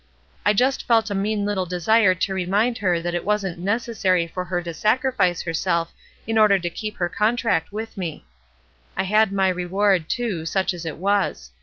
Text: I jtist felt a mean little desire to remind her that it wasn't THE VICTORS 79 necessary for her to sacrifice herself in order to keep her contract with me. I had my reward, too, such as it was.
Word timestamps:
I 0.43 0.55
jtist 0.55 0.81
felt 0.85 1.11
a 1.11 1.13
mean 1.13 1.45
little 1.45 1.67
desire 1.67 2.15
to 2.15 2.33
remind 2.33 2.79
her 2.79 2.99
that 2.99 3.13
it 3.13 3.23
wasn't 3.23 3.57
THE 3.57 3.61
VICTORS 3.61 3.65
79 3.65 3.75
necessary 3.75 4.27
for 4.33 4.45
her 4.45 4.63
to 4.63 4.73
sacrifice 4.73 5.43
herself 5.43 5.93
in 6.25 6.39
order 6.39 6.57
to 6.57 6.69
keep 6.71 6.97
her 6.97 7.07
contract 7.07 7.71
with 7.71 7.95
me. 7.95 8.25
I 8.97 9.03
had 9.03 9.31
my 9.31 9.49
reward, 9.49 10.09
too, 10.09 10.47
such 10.47 10.73
as 10.73 10.87
it 10.87 10.97
was. 10.97 11.51